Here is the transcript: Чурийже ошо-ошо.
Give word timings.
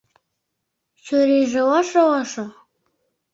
Чурийже 1.03 1.61
ошо-ошо. 1.79 2.45